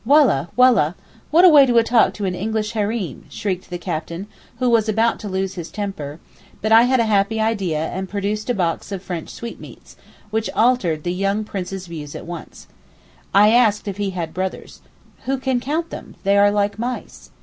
'Wallah! 0.03 0.49
wallah! 0.55 0.95
what 1.29 1.45
a 1.45 1.49
way 1.49 1.67
to 1.67 1.83
talk 1.83 2.15
to 2.15 2.25
English 2.25 2.71
Hareem!' 2.71 3.25
shrieked 3.29 3.69
the 3.69 3.77
captain, 3.77 4.25
who 4.57 4.67
was 4.67 4.89
about 4.89 5.19
to 5.19 5.29
lose 5.29 5.53
his 5.53 5.69
temper; 5.69 6.19
but 6.59 6.71
I 6.71 6.85
had 6.89 6.99
a 6.99 7.03
happy 7.05 7.39
idea 7.39 7.85
and 7.85 8.09
produced 8.09 8.49
a 8.49 8.55
box 8.55 8.91
of 8.91 9.03
French 9.03 9.29
sweetmeats, 9.29 9.95
which 10.31 10.49
altered 10.55 11.03
the 11.03 11.13
young 11.13 11.43
Prince's 11.43 11.85
views 11.85 12.15
at 12.15 12.25
once. 12.25 12.65
I 13.31 13.51
asked 13.51 13.87
if 13.87 13.97
he 13.97 14.09
had 14.09 14.33
brothers. 14.33 14.81
'Who 15.25 15.37
can 15.37 15.59
count 15.59 15.91
them? 15.91 16.15
they 16.23 16.35
are 16.35 16.49
like 16.49 16.79
mice. 16.79 17.29